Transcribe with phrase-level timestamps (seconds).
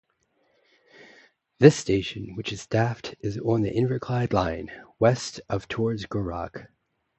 [1.59, 6.69] This station, which is staffed, is on the Inverclyde Line, west of towards Gourock.